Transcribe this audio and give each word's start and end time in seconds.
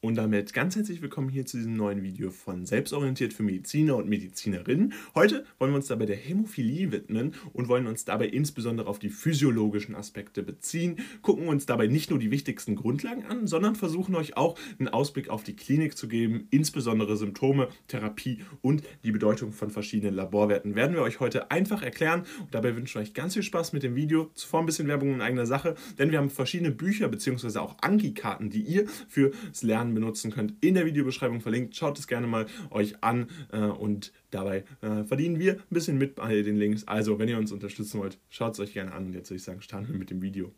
Und 0.00 0.14
damit 0.14 0.52
ganz 0.52 0.76
herzlich 0.76 1.02
willkommen 1.02 1.28
hier 1.28 1.44
zu 1.44 1.56
diesem 1.56 1.74
neuen 1.74 2.04
Video 2.04 2.30
von 2.30 2.64
Selbstorientiert 2.64 3.32
für 3.32 3.42
Mediziner 3.42 3.96
und 3.96 4.08
Medizinerinnen. 4.08 4.92
Heute 5.16 5.44
wollen 5.58 5.72
wir 5.72 5.76
uns 5.76 5.88
dabei 5.88 6.06
der 6.06 6.14
Hämophilie 6.14 6.92
widmen 6.92 7.34
und 7.52 7.66
wollen 7.66 7.88
uns 7.88 8.04
dabei 8.04 8.28
insbesondere 8.28 8.86
auf 8.86 9.00
die 9.00 9.08
physiologischen 9.08 9.96
Aspekte 9.96 10.44
beziehen, 10.44 11.00
gucken 11.20 11.48
uns 11.48 11.66
dabei 11.66 11.88
nicht 11.88 12.10
nur 12.10 12.20
die 12.20 12.30
wichtigsten 12.30 12.76
Grundlagen 12.76 13.24
an, 13.24 13.48
sondern 13.48 13.74
versuchen 13.74 14.14
euch 14.14 14.36
auch 14.36 14.56
einen 14.78 14.86
Ausblick 14.86 15.30
auf 15.30 15.42
die 15.42 15.56
Klinik 15.56 15.98
zu 15.98 16.06
geben, 16.06 16.46
insbesondere 16.50 17.16
Symptome, 17.16 17.66
Therapie 17.88 18.38
und 18.60 18.84
die 19.02 19.10
Bedeutung 19.10 19.50
von 19.50 19.70
verschiedenen 19.70 20.14
Laborwerten 20.14 20.76
werden 20.76 20.94
wir 20.94 21.02
euch 21.02 21.18
heute 21.18 21.50
einfach 21.50 21.82
erklären 21.82 22.22
und 22.38 22.54
dabei 22.54 22.76
wünschen 22.76 22.94
wir 22.94 23.02
euch 23.02 23.14
ganz 23.14 23.34
viel 23.34 23.42
Spaß 23.42 23.72
mit 23.72 23.82
dem 23.82 23.96
Video. 23.96 24.30
Zuvor 24.34 24.60
ein 24.60 24.66
bisschen 24.66 24.86
Werbung 24.86 25.12
in 25.12 25.22
eigener 25.22 25.46
Sache, 25.46 25.74
denn 25.98 26.12
wir 26.12 26.18
haben 26.18 26.30
verschiedene 26.30 26.70
Bücher 26.70 27.08
bzw. 27.08 27.58
auch 27.58 27.78
Anki-Karten, 27.80 28.48
die 28.48 28.62
ihr 28.62 28.86
fürs 29.08 29.64
Lernen 29.64 29.87
Lernen 29.88 29.94
benutzen 29.94 30.30
könnt, 30.30 30.54
in 30.60 30.74
der 30.74 30.86
Videobeschreibung 30.86 31.40
verlinkt. 31.40 31.76
Schaut 31.76 31.98
es 31.98 32.06
gerne 32.06 32.26
mal 32.26 32.46
euch 32.70 33.02
an 33.02 33.28
äh, 33.52 33.58
und 33.58 34.12
dabei 34.30 34.64
äh, 34.82 35.04
verdienen 35.04 35.38
wir 35.38 35.54
ein 35.54 35.62
bisschen 35.70 35.98
mit 35.98 36.14
bei 36.14 36.42
den 36.42 36.56
Links. 36.56 36.86
Also, 36.86 37.18
wenn 37.18 37.28
ihr 37.28 37.38
uns 37.38 37.52
unterstützen 37.52 38.00
wollt, 38.00 38.18
schaut 38.28 38.54
es 38.54 38.60
euch 38.60 38.74
gerne 38.74 38.92
an. 38.92 39.06
Und 39.06 39.14
jetzt 39.14 39.30
würde 39.30 39.38
ich 39.38 39.42
sagen, 39.42 39.62
starten 39.62 39.88
wir 39.88 39.98
mit 39.98 40.10
dem 40.10 40.22
Video. 40.22 40.52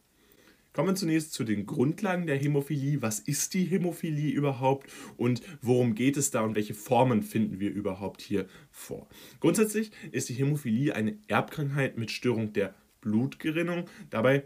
Kommen 0.73 0.89
wir 0.89 0.95
zunächst 0.95 1.33
zu 1.33 1.43
den 1.43 1.67
Grundlagen 1.67 2.27
der 2.27 2.37
Hämophilie. 2.37 3.03
Was 3.03 3.19
ist 3.19 3.55
die 3.55 3.65
Hämophilie 3.65 4.31
überhaupt 4.31 4.89
und 5.17 5.43
worum 5.63 5.97
geht 5.97 6.17
es 6.17 6.31
da 6.31 6.43
und 6.43 6.55
welche 6.55 6.75
Formen 6.75 7.25
finden 7.25 7.59
wir 7.59 7.73
überhaupt 7.73 8.23
hier 8.23 8.47
vor? 8.71 9.09
Grundsätzlich 9.41 9.91
ist 10.13 10.29
die 10.29 10.35
Hämophilie 10.35 10.95
eine 10.95 11.19
Erbkrankheit 11.27 11.99
mit 11.99 12.13
Störung 12.13 12.53
der 12.53 12.73
Blutgerinnung. 13.01 13.87
Dabei 14.11 14.45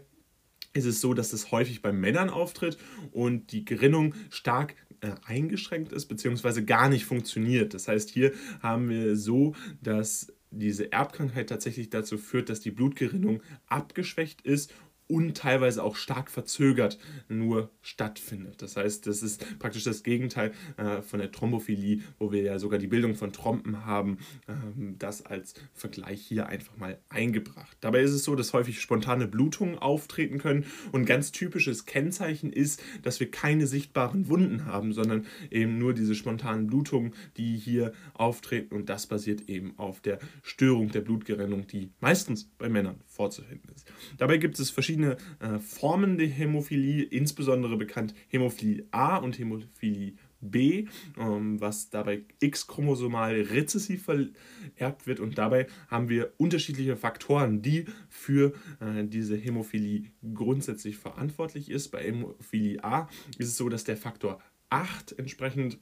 ist 0.75 0.85
es 0.85 1.01
so, 1.01 1.13
dass 1.13 1.33
es 1.33 1.51
häufig 1.51 1.81
bei 1.81 1.91
Männern 1.91 2.29
auftritt 2.29 2.77
und 3.11 3.51
die 3.51 3.65
Gerinnung 3.65 4.13
stark 4.29 4.75
äh, 5.01 5.11
eingeschränkt 5.25 5.91
ist 5.93 6.07
bzw. 6.07 6.61
gar 6.61 6.89
nicht 6.89 7.05
funktioniert. 7.05 7.73
Das 7.73 7.87
heißt, 7.87 8.09
hier 8.09 8.33
haben 8.61 8.89
wir 8.89 9.15
so, 9.15 9.55
dass 9.81 10.33
diese 10.51 10.91
Erbkrankheit 10.91 11.49
tatsächlich 11.49 11.89
dazu 11.89 12.17
führt, 12.17 12.49
dass 12.49 12.59
die 12.59 12.71
Blutgerinnung 12.71 13.41
abgeschwächt 13.67 14.41
ist 14.41 14.73
und 15.07 15.37
teilweise 15.37 15.83
auch 15.83 15.95
stark 15.95 16.31
verzögert 16.31 16.97
nur 17.29 17.71
stattfindet. 17.81 18.61
Das 18.61 18.77
heißt, 18.77 19.07
das 19.07 19.21
ist 19.21 19.59
praktisch 19.59 19.83
das 19.83 20.03
Gegenteil 20.03 20.51
äh, 20.77 21.01
von 21.01 21.19
der 21.19 21.31
Thrombophilie, 21.31 22.01
wo 22.17 22.31
wir 22.31 22.41
ja 22.41 22.59
sogar 22.59 22.79
die 22.79 22.87
Bildung 22.87 23.15
von 23.15 23.31
Trompen 23.31 23.85
haben. 23.85 24.17
Ähm, 24.47 24.95
das 24.99 25.25
als 25.25 25.53
Vergleich 25.73 26.21
hier 26.21 26.47
einfach 26.47 26.77
mal 26.77 26.99
eingebracht. 27.09 27.77
Dabei 27.81 28.01
ist 28.01 28.11
es 28.11 28.23
so, 28.23 28.35
dass 28.35 28.53
häufig 28.53 28.81
spontane 28.81 29.27
Blutungen 29.27 29.77
auftreten 29.77 30.39
können 30.39 30.65
und 30.91 31.05
ganz 31.05 31.31
typisches 31.31 31.85
Kennzeichen 31.85 32.51
ist, 32.51 32.81
dass 33.03 33.19
wir 33.19 33.29
keine 33.29 33.67
sichtbaren 33.67 34.27
Wunden 34.27 34.65
haben, 34.65 34.93
sondern 34.93 35.25
eben 35.51 35.77
nur 35.77 35.93
diese 35.93 36.15
spontanen 36.15 36.67
Blutungen, 36.67 37.13
die 37.37 37.57
hier 37.57 37.93
auftreten 38.13 38.75
und 38.75 38.89
das 38.89 39.07
basiert 39.07 39.49
eben 39.49 39.77
auf 39.77 40.01
der 40.01 40.19
Störung 40.41 40.89
der 40.91 41.01
Blutgerinnung, 41.01 41.67
die 41.67 41.91
meistens 41.99 42.45
bei 42.57 42.69
Männern 42.69 43.01
vorzufinden 43.05 43.69
ist. 43.75 43.85
Dabei 44.17 44.37
gibt 44.37 44.59
es 44.59 44.69
verschiedene 44.69 44.94
verschiedene 44.95 45.17
äh, 45.39 45.59
Formen 45.59 46.17
der 46.17 46.27
Hämophilie, 46.27 47.03
insbesondere 47.03 47.77
bekannt 47.77 48.13
Hämophilie 48.29 48.85
A 48.91 49.17
und 49.17 49.37
Hämophilie 49.37 50.13
B, 50.41 50.85
ähm, 51.17 51.59
was 51.59 51.89
dabei 51.89 52.23
X-chromosomal 52.39 53.41
rezessiv 53.41 54.05
vererbt 54.05 55.07
wird. 55.07 55.19
Und 55.19 55.37
dabei 55.37 55.67
haben 55.87 56.07
wir 56.09 56.33
unterschiedliche 56.37 56.95
Faktoren, 56.95 57.61
die 57.61 57.85
für 58.09 58.53
äh, 58.79 59.03
diese 59.05 59.35
Hämophilie 59.35 60.03
grundsätzlich 60.33 60.97
verantwortlich 60.97 61.69
ist. 61.69 61.89
Bei 61.89 62.03
Hämophilie 62.03 62.83
A 62.83 63.09
ist 63.37 63.49
es 63.49 63.57
so, 63.57 63.69
dass 63.69 63.83
der 63.83 63.97
Faktor 63.97 64.39
8 64.69 65.17
entsprechend 65.17 65.79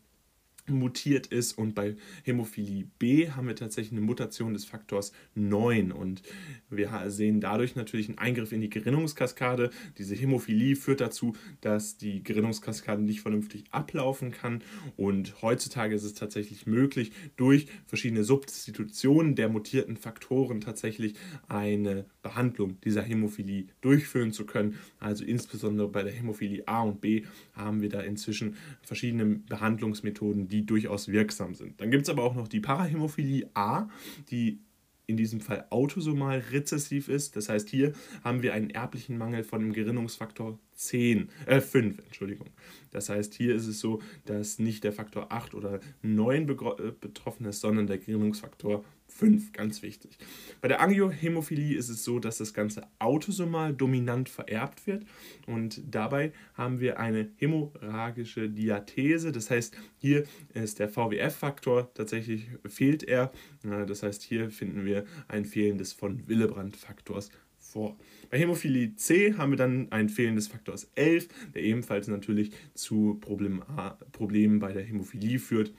mutiert 0.68 1.28
ist 1.28 1.58
und 1.58 1.76
bei 1.76 1.96
Hämophilie 2.24 2.88
B 3.00 3.30
haben 3.30 3.48
wir 3.48 3.56
tatsächlich 3.56 3.92
eine 3.92 4.02
Mutation 4.02 4.54
des 4.54 4.66
Faktors 4.66 5.12
9 5.36 5.92
und 5.92 6.22
wir 6.70 6.90
sehen 7.08 7.42
dadurch 7.42 7.76
natürlich 7.76 8.08
einen 8.08 8.18
Eingriff 8.18 8.52
in 8.52 8.62
die 8.62 8.70
Gerinnungskaskade. 8.70 9.72
Diese 9.98 10.16
Hämophilie 10.16 10.76
führt 10.76 11.02
dazu, 11.02 11.34
dass 11.62 11.98
die 11.98 12.24
Gerinnungskaskade 12.24 13.02
nicht 13.02 13.22
vernünftig 13.22 13.66
ablaufen 13.72 14.32
kann 14.32 14.64
und 14.96 15.42
heutzutage 15.42 15.96
ist 15.96 16.04
es 16.04 16.14
tatsächlich 16.14 16.66
möglich, 16.66 17.12
durch 17.36 17.68
verschiedene 17.86 18.24
Substitutionen 18.24 19.36
der 19.36 19.50
mutierten 19.50 19.98
Faktoren 19.98 20.62
tatsächlich 20.62 21.16
eine 21.48 22.06
Behandlung 22.22 22.80
dieser 22.82 23.02
Hämophilie 23.02 23.66
durchführen 23.82 24.32
zu 24.32 24.46
können. 24.46 24.80
Also 25.00 25.26
insbesondere 25.26 25.90
bei 25.90 26.04
der 26.04 26.14
Hämophilie 26.14 26.68
A 26.68 26.84
und 26.84 27.02
B 27.02 27.24
haben 27.54 27.82
wir 27.82 27.90
da 27.90 28.02
inzwischen 28.02 28.56
verschiedene 28.82 29.26
Behandlungsmethoden, 29.26 30.48
die 30.54 30.66
durchaus 30.66 31.08
wirksam 31.08 31.56
sind. 31.56 31.82
Dann 31.82 31.90
gibt 31.90 32.04
es 32.04 32.10
aber 32.10 32.24
auch 32.24 32.36
noch 32.36 32.48
die 32.48 32.60
Parahämophilie 32.60 33.50
A, 33.56 33.90
die 34.30 34.60
in 35.08 35.18
diesem 35.18 35.42
Fall 35.42 35.66
autosomal 35.72 36.44
rezessiv 36.52 37.10
ist. 37.10 37.36
Das 37.36 37.50
heißt, 37.50 37.68
hier 37.68 37.94
haben 38.24 38.44
wir 38.44 38.54
einen 38.54 38.70
erblichen 38.70 39.18
Mangel 39.18 39.44
von 39.44 39.62
dem 39.62 39.74
Gerinnungsfaktor 39.74 40.60
10, 40.76 41.30
äh 41.46 41.62
5, 41.62 42.00
Entschuldigung. 42.06 42.50
Das 42.92 43.10
heißt, 43.10 43.34
hier 43.34 43.56
ist 43.56 43.68
es 43.68 43.80
so, 43.80 44.02
dass 44.26 44.60
nicht 44.60 44.84
der 44.84 44.94
Faktor 44.94 45.32
8 45.32 45.56
oder 45.56 45.80
9 46.04 46.44
äh, 46.50 46.92
betroffen 47.00 47.46
ist, 47.46 47.62
sondern 47.62 47.88
der 47.88 47.98
Gerinnungsfaktor 47.98 48.84
5, 49.08 49.52
ganz 49.54 49.82
wichtig. 49.82 50.18
Bei 50.62 50.68
der 50.68 50.82
Angiohämophilie 50.82 51.78
ist 51.78 51.90
es 51.90 52.04
so, 52.04 52.20
dass 52.20 52.38
das 52.38 52.54
Ganze 52.54 52.88
autosomal 53.00 53.74
dominant 53.74 54.30
vererbt 54.30 54.88
wird 54.88 55.06
und 55.46 55.82
dabei 55.90 56.34
haben 56.56 56.80
wir 56.80 57.00
eine 57.00 57.30
hämorrhagische 57.38 58.50
Diathese. 58.50 59.32
Das 59.32 59.50
heißt, 59.50 59.76
hier 60.00 60.24
ist 60.54 60.80
der 60.80 60.90
VWF-Faktor 60.90 61.94
tatsächlich 61.94 62.48
fehlt 62.66 63.04
er. 63.04 63.32
Das 63.64 64.04
heißt, 64.04 64.24
hier 64.24 64.50
finden 64.50 64.86
wir 64.86 65.06
ein 65.28 65.46
Fehlen 65.46 65.78
des 65.78 65.94
von 65.94 66.28
Willebrand-Faktors 66.28 67.30
vor. 67.74 67.98
Bei 68.30 68.38
Hämophilie 68.38 68.96
C 68.96 69.34
haben 69.34 69.52
wir 69.52 69.58
dann 69.58 69.92
ein 69.92 70.10
Fehlen 70.10 70.36
des 70.36 70.48
Faktors 70.48 70.90
11, 70.96 71.28
der 71.54 71.64
ebenfalls 71.64 72.08
natürlich 72.08 72.52
zu 72.74 73.18
Problem, 73.20 73.64
Problemen 74.12 74.60
bei 74.60 74.72
der 74.72 74.84
Hämophilie 74.84 75.40
führt 75.40 75.74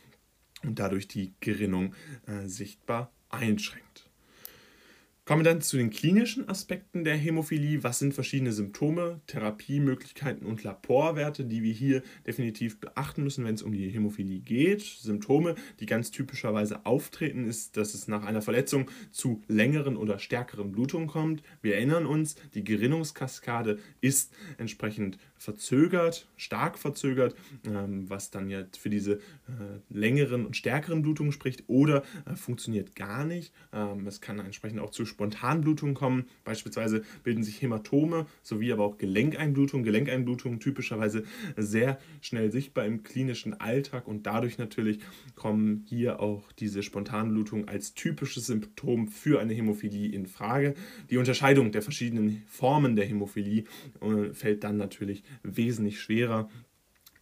und 0.62 0.78
dadurch 0.78 1.08
die 1.08 1.34
Gerinnung 1.40 1.94
äh, 2.26 2.46
sichtbar 2.46 3.12
einschränkt. 3.28 4.03
Kommen 5.26 5.42
wir 5.42 5.50
dann 5.50 5.62
zu 5.62 5.78
den 5.78 5.88
klinischen 5.88 6.50
Aspekten 6.50 7.02
der 7.02 7.16
Hämophilie. 7.16 7.82
Was 7.82 7.98
sind 7.98 8.12
verschiedene 8.12 8.52
Symptome, 8.52 9.22
Therapiemöglichkeiten 9.26 10.46
und 10.46 10.62
Laborwerte, 10.64 11.46
die 11.46 11.62
wir 11.62 11.72
hier 11.72 12.02
definitiv 12.26 12.78
beachten 12.78 13.24
müssen, 13.24 13.42
wenn 13.46 13.54
es 13.54 13.62
um 13.62 13.72
die 13.72 13.88
Hämophilie 13.88 14.40
geht? 14.40 14.82
Symptome, 14.82 15.54
die 15.80 15.86
ganz 15.86 16.10
typischerweise 16.10 16.84
auftreten, 16.84 17.46
ist, 17.46 17.78
dass 17.78 17.94
es 17.94 18.06
nach 18.06 18.26
einer 18.26 18.42
Verletzung 18.42 18.90
zu 19.12 19.40
längeren 19.48 19.96
oder 19.96 20.18
stärkeren 20.18 20.72
Blutungen 20.72 21.08
kommt. 21.08 21.42
Wir 21.62 21.76
erinnern 21.76 22.04
uns, 22.04 22.36
die 22.52 22.62
Gerinnungskaskade 22.62 23.78
ist 24.02 24.34
entsprechend 24.58 25.16
verzögert, 25.38 26.28
stark 26.36 26.78
verzögert, 26.78 27.34
ähm, 27.66 28.10
was 28.10 28.30
dann 28.30 28.50
ja 28.50 28.64
für 28.78 28.90
diese 28.90 29.14
äh, 29.14 29.20
längeren 29.88 30.44
und 30.44 30.54
stärkeren 30.54 31.00
Blutungen 31.00 31.32
spricht 31.32 31.64
oder 31.66 32.02
äh, 32.26 32.36
funktioniert 32.36 32.94
gar 32.94 33.24
nicht. 33.24 33.54
Ähm, 33.72 34.06
es 34.06 34.20
kann 34.20 34.38
entsprechend 34.38 34.80
auch 34.80 34.90
zu 34.90 35.13
Spontanblutungen 35.14 35.94
kommen. 35.94 36.24
Beispielsweise 36.42 37.02
bilden 37.22 37.44
sich 37.44 37.62
Hämatome 37.62 38.26
sowie 38.42 38.72
aber 38.72 38.84
auch 38.84 38.98
Gelenkeinblutungen. 38.98 39.84
Gelenkeinblutungen 39.84 40.58
typischerweise 40.58 41.22
sehr 41.56 41.98
schnell 42.20 42.50
sichtbar 42.50 42.84
im 42.84 43.04
klinischen 43.04 43.54
Alltag 43.60 44.08
und 44.08 44.26
dadurch 44.26 44.58
natürlich 44.58 44.98
kommen 45.36 45.84
hier 45.86 46.18
auch 46.20 46.50
diese 46.52 46.82
Spontanblutungen 46.82 47.68
als 47.68 47.94
typisches 47.94 48.46
Symptom 48.46 49.06
für 49.06 49.40
eine 49.40 49.54
Hämophilie 49.54 50.10
in 50.10 50.26
Frage. 50.26 50.74
Die 51.10 51.16
Unterscheidung 51.16 51.70
der 51.70 51.82
verschiedenen 51.82 52.42
Formen 52.46 52.96
der 52.96 53.06
Hämophilie 53.06 53.64
äh, 54.00 54.32
fällt 54.32 54.64
dann 54.64 54.76
natürlich 54.76 55.22
wesentlich 55.44 56.00
schwerer, 56.00 56.48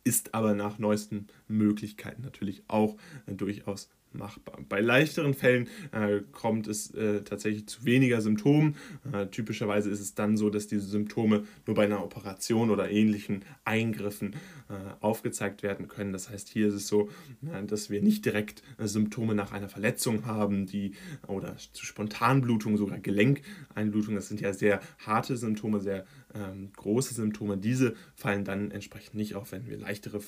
ist 0.05 0.35
aber 0.35 0.55
nach 0.55 0.79
neuesten 0.79 1.27
Möglichkeiten 1.47 2.23
natürlich 2.23 2.63
auch 2.69 2.97
äh, 3.27 3.35
durchaus 3.35 3.91
machbar. 4.15 4.59
Bei 4.69 4.81
leichteren 4.81 5.35
Fällen 5.35 5.69
äh, 5.93 6.21
kommt 6.33 6.69
es 6.69 6.93
äh, 6.95 7.23
tatsächlich 7.23 7.67
zu 7.67 7.85
weniger 7.85 8.21
Symptomen. 8.21 8.77
Äh, 9.13 9.27
typischerweise 9.27 9.91
ist 9.91 10.01
es 10.01 10.15
dann 10.15 10.37
so, 10.37 10.51
dass 10.51 10.67
diese 10.67 10.87
Symptome 10.87 11.45
nur 11.67 11.77
bei 11.77 11.85
einer 11.85 12.05
Operation 12.05 12.71
oder 12.71 12.91
ähnlichen 12.91 13.45
Eingriffen 13.65 14.35
äh, 14.69 14.75
aufgezeigt 15.01 15.63
werden 15.63 15.89
können. 15.89 16.13
Das 16.13 16.31
heißt, 16.31 16.49
hier 16.49 16.69
ist 16.69 16.75
es 16.75 16.89
so, 16.89 17.09
äh, 17.43 17.65
dass 17.67 17.91
wir 17.91 18.03
nicht 18.03 18.25
direkt 18.25 18.63
äh, 18.79 18.87
Symptome 18.87 19.35
nach 19.35 19.53
einer 19.53 19.69
Verletzung 19.69 20.27
haben, 20.27 20.67
die 20.67 20.93
oder 21.27 21.57
zu 21.73 21.85
Spontanblutung, 21.85 22.77
sogar 22.77 22.99
Gelenkeinblutung. 22.99 24.15
Das 24.15 24.29
sind 24.29 24.41
ja 24.41 24.53
sehr 24.53 24.81
harte 24.99 25.37
Symptome, 25.37 25.81
sehr 25.81 26.07
ähm, 26.35 26.71
große 26.77 27.15
Symptome. 27.15 27.59
Diese 27.59 27.95
fallen 28.15 28.45
dann 28.45 28.71
entsprechend 28.71 29.15
nicht 29.15 29.35
auf, 29.35 29.53
wenn 29.53 29.67
wir 29.67 29.77
leichtere 29.77 30.21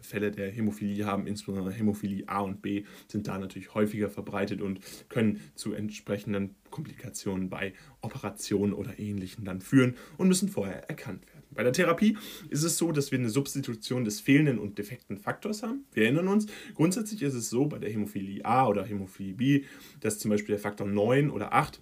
Fälle 0.00 0.30
der 0.30 0.50
Hämophilie 0.50 1.04
haben, 1.06 1.26
insbesondere 1.26 1.72
Hämophilie 1.72 2.28
A 2.28 2.40
und 2.40 2.62
B 2.62 2.84
sind 3.08 3.28
da 3.28 3.38
natürlich 3.38 3.74
häufiger 3.74 4.10
verbreitet 4.10 4.60
und 4.60 4.80
können 5.08 5.40
zu 5.54 5.72
entsprechenden 5.72 6.54
Komplikationen 6.70 7.48
bei 7.48 7.72
Operationen 8.00 8.72
oder 8.72 8.98
ähnlichen 8.98 9.44
dann 9.44 9.60
führen 9.60 9.94
und 10.16 10.28
müssen 10.28 10.48
vorher 10.48 10.88
erkannt 10.88 11.26
werden. 11.26 11.38
Bei 11.50 11.62
der 11.62 11.72
Therapie 11.72 12.16
ist 12.50 12.62
es 12.62 12.76
so, 12.76 12.92
dass 12.92 13.10
wir 13.10 13.18
eine 13.18 13.30
Substitution 13.30 14.04
des 14.04 14.20
fehlenden 14.20 14.58
und 14.58 14.78
defekten 14.78 15.16
Faktors 15.16 15.62
haben. 15.62 15.84
Wir 15.92 16.04
erinnern 16.04 16.28
uns, 16.28 16.46
grundsätzlich 16.74 17.22
ist 17.22 17.34
es 17.34 17.50
so 17.50 17.66
bei 17.66 17.78
der 17.78 17.90
Hämophilie 17.90 18.44
A 18.44 18.66
oder 18.68 18.84
Hämophilie 18.84 19.34
B, 19.34 19.64
dass 20.00 20.18
zum 20.18 20.30
Beispiel 20.30 20.54
der 20.54 20.60
Faktor 20.60 20.86
9 20.86 21.30
oder 21.30 21.52
8 21.54 21.80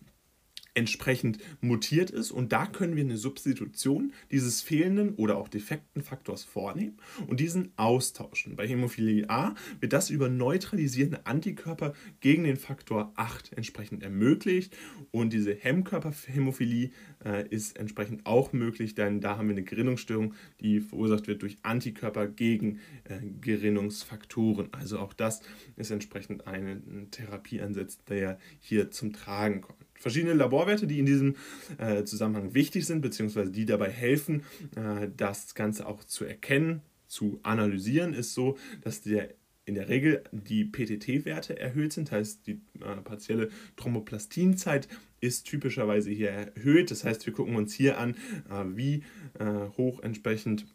entsprechend 0.76 1.38
mutiert 1.60 2.10
ist. 2.10 2.30
Und 2.30 2.52
da 2.52 2.66
können 2.66 2.96
wir 2.96 3.02
eine 3.02 3.16
Substitution 3.16 4.12
dieses 4.30 4.62
fehlenden 4.62 5.14
oder 5.14 5.38
auch 5.38 5.48
defekten 5.48 6.02
Faktors 6.02 6.44
vornehmen 6.44 6.98
und 7.26 7.40
diesen 7.40 7.72
austauschen. 7.76 8.56
Bei 8.56 8.68
Hämophilie 8.68 9.28
A 9.30 9.54
wird 9.80 9.92
das 9.92 10.10
über 10.10 10.28
neutralisierende 10.28 11.26
Antikörper 11.26 11.94
gegen 12.20 12.44
den 12.44 12.56
Faktor 12.56 13.12
8 13.16 13.54
entsprechend 13.54 14.02
ermöglicht. 14.02 14.76
Und 15.10 15.32
diese 15.32 15.54
Hemmkörperhämophilie 15.54 16.90
äh, 17.24 17.48
ist 17.48 17.78
entsprechend 17.78 18.26
auch 18.26 18.52
möglich, 18.52 18.94
denn 18.94 19.20
da 19.20 19.38
haben 19.38 19.48
wir 19.48 19.54
eine 19.54 19.64
Gerinnungsstörung, 19.64 20.34
die 20.60 20.80
verursacht 20.80 21.26
wird 21.26 21.42
durch 21.42 21.56
Antikörper 21.62 22.26
gegen 22.26 22.80
äh, 23.04 23.20
Gerinnungsfaktoren. 23.40 24.68
Also 24.72 24.98
auch 24.98 25.14
das 25.14 25.40
ist 25.76 25.90
entsprechend 25.90 26.46
ein 26.46 27.08
Therapieansatz, 27.10 28.04
der 28.04 28.38
hier 28.60 28.90
zum 28.90 29.12
Tragen 29.12 29.62
kommt 29.62 29.75
verschiedene 29.98 30.34
Laborwerte, 30.34 30.86
die 30.86 30.98
in 30.98 31.06
diesem 31.06 31.36
äh, 31.78 32.04
Zusammenhang 32.04 32.54
wichtig 32.54 32.86
sind, 32.86 33.00
beziehungsweise 33.00 33.50
die 33.50 33.66
dabei 33.66 33.90
helfen, 33.90 34.42
äh, 34.76 35.08
das 35.16 35.54
Ganze 35.54 35.86
auch 35.86 36.04
zu 36.04 36.24
erkennen, 36.24 36.82
zu 37.06 37.40
analysieren, 37.42 38.14
ist 38.14 38.34
so, 38.34 38.56
dass 38.82 39.02
der 39.02 39.30
in 39.66 39.74
der 39.74 39.88
Regel 39.88 40.22
die 40.30 40.64
PTT-Werte 40.64 41.58
erhöht 41.58 41.92
sind, 41.92 42.12
heißt 42.12 42.46
die 42.46 42.60
äh, 42.80 42.96
partielle 43.02 43.50
Thromboplastinzeit 43.76 44.88
ist 45.20 45.44
typischerweise 45.46 46.10
hier 46.10 46.30
erhöht. 46.30 46.90
Das 46.90 47.04
heißt, 47.04 47.26
wir 47.26 47.32
gucken 47.32 47.56
uns 47.56 47.74
hier 47.74 47.98
an, 47.98 48.14
äh, 48.48 48.64
wie 48.76 49.02
äh, 49.38 49.68
hoch 49.76 50.00
entsprechend 50.00 50.66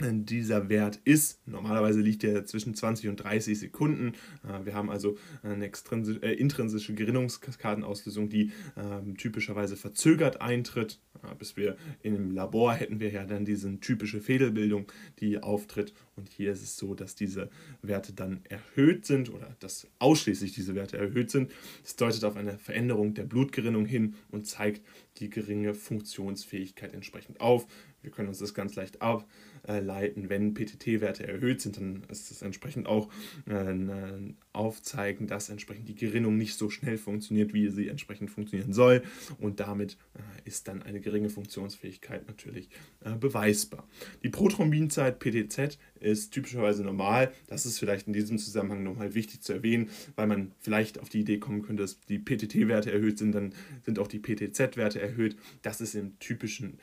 dieser 0.00 0.68
Wert 0.68 1.00
ist. 1.04 1.40
Normalerweise 1.46 2.00
liegt 2.00 2.24
er 2.24 2.44
zwischen 2.46 2.74
20 2.74 3.08
und 3.08 3.16
30 3.16 3.58
Sekunden. 3.58 4.14
Äh, 4.44 4.64
wir 4.64 4.74
haben 4.74 4.90
also 4.90 5.16
eine 5.42 5.66
äh, 5.66 6.32
intrinsische 6.34 6.94
Gerinnungskaskadenauslösung, 6.94 8.28
die 8.28 8.52
äh, 8.76 9.14
typischerweise 9.16 9.76
verzögert 9.76 10.40
eintritt. 10.40 11.00
Äh, 11.22 11.34
bis 11.34 11.56
wir 11.56 11.76
im 12.02 12.30
Labor 12.30 12.74
hätten 12.74 13.00
wir 13.00 13.10
ja 13.10 13.24
dann 13.24 13.44
diese 13.44 13.78
typische 13.80 14.20
Fädelbildung, 14.20 14.90
die 15.18 15.42
auftritt. 15.42 15.92
Und 16.16 16.28
hier 16.28 16.52
ist 16.52 16.62
es 16.62 16.76
so, 16.76 16.94
dass 16.94 17.14
diese 17.14 17.50
Werte 17.82 18.12
dann 18.12 18.40
erhöht 18.48 19.06
sind 19.06 19.32
oder 19.32 19.56
dass 19.60 19.88
ausschließlich 19.98 20.52
diese 20.52 20.74
Werte 20.74 20.98
erhöht 20.98 21.30
sind. 21.30 21.50
Das 21.82 21.96
deutet 21.96 22.24
auf 22.24 22.36
eine 22.36 22.58
Veränderung 22.58 23.14
der 23.14 23.24
Blutgerinnung 23.24 23.86
hin 23.86 24.14
und 24.30 24.46
zeigt 24.46 24.82
die 25.18 25.30
geringe 25.30 25.74
Funktionsfähigkeit 25.74 26.92
entsprechend 26.94 27.40
auf. 27.40 27.66
Wir 28.02 28.10
können 28.10 28.28
uns 28.28 28.38
das 28.38 28.54
ganz 28.54 28.74
leicht 28.74 29.02
ableiten. 29.02 30.28
Wenn 30.28 30.54
PTT-Werte 30.54 31.26
erhöht 31.26 31.60
sind, 31.60 31.76
dann 31.76 32.04
ist 32.08 32.30
das 32.30 32.42
entsprechend 32.42 32.86
auch 32.86 33.08
äh, 33.46 33.54
ein 33.54 34.36
Aufzeigen, 34.52 35.26
dass 35.26 35.48
entsprechend 35.48 35.88
die 35.88 35.94
Gerinnung 35.94 36.36
nicht 36.36 36.56
so 36.56 36.70
schnell 36.70 36.98
funktioniert, 36.98 37.54
wie 37.54 37.68
sie 37.68 37.88
entsprechend 37.88 38.30
funktionieren 38.30 38.72
soll. 38.72 39.02
Und 39.38 39.60
damit 39.60 39.96
äh, 40.14 40.20
ist 40.44 40.68
dann 40.68 40.82
eine 40.82 41.00
geringe 41.00 41.30
Funktionsfähigkeit 41.30 42.26
natürlich 42.26 42.68
äh, 43.04 43.14
beweisbar. 43.14 43.86
Die 44.22 44.28
Prothrombinzeit 44.28 45.18
PTZ 45.18 45.78
ist 46.00 46.32
typischerweise 46.32 46.82
normal. 46.82 47.32
Das 47.46 47.66
ist 47.66 47.78
vielleicht 47.78 48.06
in 48.06 48.12
diesem 48.12 48.38
Zusammenhang 48.38 48.82
nochmal 48.82 49.14
wichtig 49.14 49.42
zu 49.42 49.52
erwähnen, 49.52 49.90
weil 50.16 50.26
man 50.26 50.52
vielleicht 50.58 50.98
auf 50.98 51.08
die 51.08 51.20
Idee 51.20 51.38
kommen 51.38 51.62
könnte, 51.62 51.82
dass 51.82 52.00
die 52.00 52.18
PTT-Werte 52.18 52.90
erhöht 52.90 53.18
sind, 53.18 53.32
dann 53.32 53.52
sind 53.84 53.98
auch 53.98 54.08
die 54.08 54.18
PTZ-Werte 54.18 55.00
erhöht. 55.00 55.36
Das 55.62 55.80
ist 55.80 55.94
im 55.94 56.18
typischen 56.18 56.78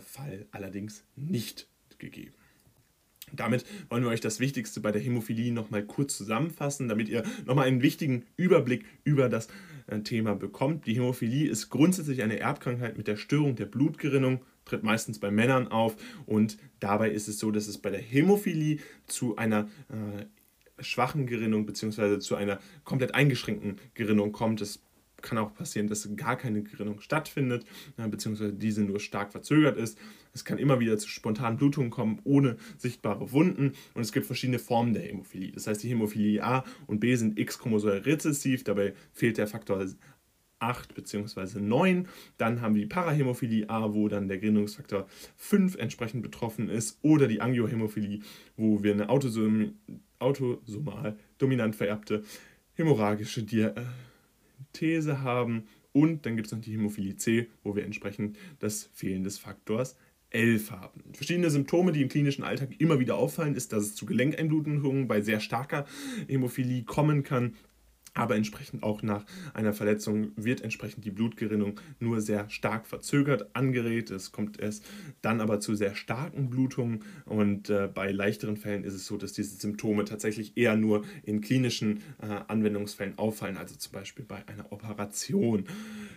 Fall 0.00 0.46
allerdings 0.50 1.04
nicht 1.16 1.68
gegeben. 1.98 2.34
Damit 3.32 3.64
wollen 3.88 4.02
wir 4.02 4.10
euch 4.10 4.20
das 4.20 4.40
Wichtigste 4.40 4.80
bei 4.80 4.90
der 4.90 5.00
Hämophilie 5.00 5.52
nochmal 5.52 5.84
kurz 5.84 6.16
zusammenfassen, 6.16 6.88
damit 6.88 7.08
ihr 7.08 7.22
nochmal 7.46 7.66
einen 7.66 7.82
wichtigen 7.82 8.24
Überblick 8.36 8.84
über 9.04 9.28
das 9.28 9.48
äh, 9.86 10.00
Thema 10.00 10.34
bekommt. 10.34 10.86
Die 10.86 10.94
Hämophilie 10.94 11.48
ist 11.48 11.70
grundsätzlich 11.70 12.22
eine 12.22 12.40
Erbkrankheit 12.40 12.96
mit 12.96 13.06
der 13.06 13.16
Störung 13.16 13.56
der 13.56 13.66
Blutgerinnung, 13.66 14.44
tritt 14.64 14.82
meistens 14.82 15.18
bei 15.18 15.30
Männern 15.30 15.68
auf 15.68 15.96
und 16.26 16.58
dabei 16.80 17.10
ist 17.10 17.28
es 17.28 17.38
so, 17.38 17.50
dass 17.50 17.68
es 17.68 17.78
bei 17.78 17.90
der 17.90 18.00
Hämophilie 18.00 18.78
zu 19.06 19.36
einer 19.36 19.68
äh, 19.88 20.82
schwachen 20.82 21.26
Gerinnung 21.26 21.66
bzw. 21.66 22.18
zu 22.18 22.36
einer 22.36 22.58
komplett 22.84 23.14
eingeschränkten 23.14 23.78
Gerinnung 23.94 24.32
kommt. 24.32 24.60
Es 24.60 24.82
kann 25.22 25.38
auch 25.38 25.54
passieren, 25.54 25.88
dass 25.88 26.08
gar 26.16 26.36
keine 26.36 26.62
Gerinnung 26.62 27.00
stattfindet, 27.00 27.64
äh, 27.96 28.08
beziehungsweise 28.08 28.52
diese 28.52 28.82
nur 28.82 29.00
stark 29.00 29.32
verzögert 29.32 29.76
ist. 29.76 29.98
Es 30.32 30.44
kann 30.44 30.58
immer 30.58 30.80
wieder 30.80 30.96
zu 30.98 31.08
spontanen 31.08 31.58
Blutungen 31.58 31.90
kommen, 31.90 32.20
ohne 32.24 32.56
sichtbare 32.78 33.32
Wunden. 33.32 33.72
Und 33.94 34.02
es 34.02 34.12
gibt 34.12 34.26
verschiedene 34.26 34.58
Formen 34.58 34.94
der 34.94 35.02
Hämophilie. 35.02 35.52
Das 35.52 35.66
heißt, 35.66 35.82
die 35.82 35.88
Hämophilie 35.88 36.42
A 36.42 36.64
und 36.86 37.00
B 37.00 37.14
sind 37.16 37.38
X-Chromosol 37.38 37.98
rezessiv, 37.98 38.64
dabei 38.64 38.94
fehlt 39.12 39.38
der 39.38 39.46
Faktor 39.46 39.84
8 40.60 40.94
bzw. 40.94 41.60
9. 41.60 42.06
Dann 42.36 42.60
haben 42.60 42.74
wir 42.74 42.82
die 42.82 42.88
Parahämophilie 42.88 43.68
A, 43.70 43.94
wo 43.94 44.08
dann 44.08 44.28
der 44.28 44.38
Gerinnungsfaktor 44.38 45.06
5 45.36 45.76
entsprechend 45.76 46.22
betroffen 46.22 46.68
ist. 46.68 46.98
Oder 47.02 47.26
die 47.26 47.40
Angiohämophilie, 47.40 48.20
wo 48.56 48.82
wir 48.82 48.92
eine 48.92 49.08
autosom 49.08 49.74
autosomal 50.18 51.16
dominant 51.38 51.74
vererbte 51.74 52.22
hämorrhagische 52.74 53.42
Diagnose 53.42 53.80
äh, 53.80 54.09
These 54.72 55.22
haben. 55.22 55.64
Und 55.92 56.24
dann 56.24 56.36
gibt 56.36 56.46
es 56.46 56.52
noch 56.52 56.60
die 56.60 56.72
Hämophilie 56.72 57.16
C, 57.16 57.48
wo 57.62 57.74
wir 57.74 57.84
entsprechend 57.84 58.36
das 58.60 58.90
Fehlen 58.92 59.24
des 59.24 59.38
Faktors 59.38 59.96
11 60.30 60.70
haben. 60.70 61.02
Verschiedene 61.12 61.50
Symptome, 61.50 61.92
die 61.92 62.02
im 62.02 62.08
klinischen 62.08 62.44
Alltag 62.44 62.70
immer 62.78 63.00
wieder 63.00 63.16
auffallen, 63.16 63.56
ist, 63.56 63.72
dass 63.72 63.84
es 63.84 63.94
zu 63.96 64.06
Gelenkeinblutungen 64.06 65.08
bei 65.08 65.20
sehr 65.20 65.40
starker 65.40 65.86
Hämophilie 66.28 66.84
kommen 66.84 67.24
kann 67.24 67.54
aber 68.14 68.36
entsprechend 68.36 68.82
auch 68.82 69.02
nach 69.02 69.24
einer 69.54 69.72
Verletzung 69.72 70.32
wird 70.36 70.62
entsprechend 70.62 71.04
die 71.04 71.10
Blutgerinnung 71.10 71.80
nur 71.98 72.20
sehr 72.20 72.50
stark 72.50 72.86
verzögert 72.86 73.54
angeregt. 73.54 74.10
Es 74.10 74.32
kommt 74.32 74.60
erst 74.60 74.84
dann 75.22 75.40
aber 75.40 75.60
zu 75.60 75.74
sehr 75.74 75.94
starken 75.94 76.50
Blutungen 76.50 77.04
und 77.24 77.70
äh, 77.70 77.88
bei 77.92 78.10
leichteren 78.10 78.56
Fällen 78.56 78.84
ist 78.84 78.94
es 78.94 79.06
so, 79.06 79.16
dass 79.16 79.32
diese 79.32 79.56
Symptome 79.56 80.04
tatsächlich 80.04 80.56
eher 80.56 80.76
nur 80.76 81.04
in 81.22 81.40
klinischen 81.40 81.98
äh, 82.20 82.26
Anwendungsfällen 82.48 83.18
auffallen, 83.18 83.56
also 83.56 83.76
zum 83.76 83.92
Beispiel 83.92 84.24
bei 84.24 84.46
einer 84.48 84.72
Operation. 84.72 85.64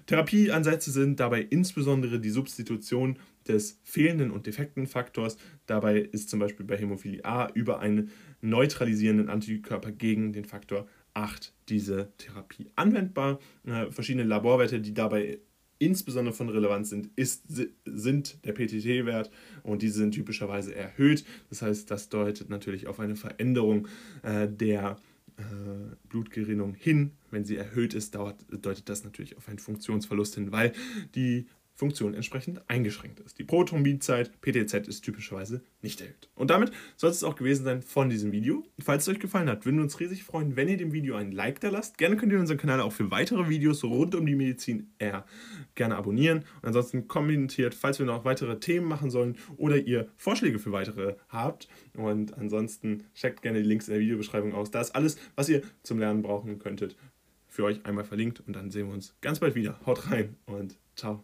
Therapieansätze 0.06 0.92
sind 0.92 1.20
dabei 1.20 1.42
insbesondere 1.42 2.20
die 2.20 2.30
Substitution 2.30 3.20
des 3.48 3.80
fehlenden 3.84 4.32
und 4.32 4.48
defekten 4.48 4.88
Faktors. 4.88 5.38
Dabei 5.66 6.00
ist 6.00 6.30
zum 6.30 6.40
Beispiel 6.40 6.66
bei 6.66 6.78
Hämophilie 6.78 7.24
A 7.26 7.50
über 7.54 7.80
einen 7.80 8.12
neutralisierenden 8.42 9.30
Antikörper 9.30 9.92
gegen 9.92 10.34
den 10.34 10.46
Faktor 10.46 10.88
8 11.14 11.54
diese 11.70 12.12
Therapie 12.18 12.70
anwendbar. 12.76 13.40
Äh, 13.66 13.92
verschiedene 13.92 14.24
Laborwerte, 14.24 14.82
die 14.82 14.94
dabei 14.94 15.40
insbesondere 15.80 16.34
von 16.34 16.50
Relevanz 16.50 16.90
sind, 16.90 17.10
ist, 17.16 17.44
sind 17.86 18.46
der 18.46 18.54
PTT-Wert 18.54 19.32
und 19.64 19.82
diese 19.82 20.00
sind 20.00 20.14
typischerweise 20.14 20.74
erhöht. 20.74 21.26
Das 21.50 21.62
heißt, 21.62 21.92
das 21.92 22.10
deutet 22.10 22.50
natürlich 22.50 22.88
auf 22.88 23.00
eine 23.00 23.16
Veränderung 23.16 23.88
äh, 24.22 24.48
der 24.48 24.98
äh, 25.38 25.44
Blutgerinnung 26.08 26.74
hin. 26.74 27.12
Wenn 27.32 27.44
sie 27.44 27.58
erhöht 27.58 27.94
ist, 27.94 28.16
dauert, 28.16 28.46
deutet 28.50 28.88
das 28.88 29.04
natürlich 29.04 29.38
auf 29.38 29.50
einen 29.50 29.60
Funktionsverlust 29.60 30.36
hin, 30.36 30.52
weil 30.52 30.74
die 31.16 31.48
Funktion 31.76 32.14
entsprechend 32.14 32.62
eingeschränkt 32.70 33.20
ist. 33.20 33.40
Die 33.40 33.44
Prothrombinzeit, 33.44 34.32
PTZ, 34.42 34.88
ist 34.88 35.02
typischerweise 35.02 35.64
nicht 35.82 36.02
erhöht. 36.02 36.30
Und 36.36 36.50
damit 36.52 36.72
soll 36.98 37.10
es 37.10 37.24
auch 37.24 37.36
gewesen 37.36 37.64
sein 37.64 37.82
von 37.82 38.10
diesem 38.10 38.32
Video. 38.32 38.64
Falls 38.80 39.04
es 39.08 39.14
euch 39.14 39.20
gefallen 39.20 39.50
hat, 39.50 39.66
würden 39.66 39.78
wir 39.78 39.84
uns 39.84 40.00
riesig 40.00 40.24
freuen, 40.24 40.56
wenn 40.56 40.68
ihr 40.68 40.78
dem 40.78 40.94
Video 40.94 41.16
einen 41.16 41.32
Like 41.32 41.60
da 41.62 41.70
lasst. 41.70 41.98
Gerne 41.98 42.16
könnt 42.16 42.32
ihr 42.32 42.40
unseren 42.40 42.58
Kanal 42.58 42.80
auch 42.80 42.94
für 42.94 43.10
weitere 43.10 43.50
Videos 43.50 43.84
rund 43.84 44.14
um 44.14 44.26
die 44.26 44.36
Medizin 44.36 44.94
eher 45.00 45.26
gerne 45.74 45.96
abonnieren. 45.96 46.40
Und 46.62 46.68
ansonsten 46.68 47.08
kommentiert, 47.08 47.74
falls 47.74 47.98
wir 47.98 48.06
noch 48.06 48.24
weitere 48.24 48.60
Themen 48.60 48.88
machen 48.88 49.10
sollen 49.10 49.38
oder 49.58 49.78
ihr 49.78 50.10
Vorschläge 50.16 50.60
für 50.60 50.72
weitere 50.72 51.16
habt. 51.30 51.68
Und 51.96 52.38
ansonsten 52.38 53.06
checkt 53.16 53.42
gerne 53.42 53.62
die 53.62 53.68
Links 53.68 53.88
in 53.88 53.94
der 53.94 54.02
Videobeschreibung 54.02 54.54
aus. 54.54 54.70
Da 54.70 54.82
ist 54.82 54.96
alles, 54.96 55.18
was 55.36 55.50
ihr 55.50 55.64
zum 55.82 55.98
Lernen 55.98 56.22
brauchen 56.22 56.60
könntet, 56.60 56.96
für 57.48 57.64
euch 57.64 57.84
einmal 57.86 58.04
verlinkt. 58.04 58.44
Und 58.46 58.56
dann 58.56 58.70
sehen 58.70 58.88
wir 58.88 58.94
uns 58.94 59.16
ganz 59.22 59.40
bald 59.40 59.56
wieder. 59.56 59.80
Haut 59.86 60.12
rein 60.12 60.36
und 60.46 60.78
ciao. 60.96 61.24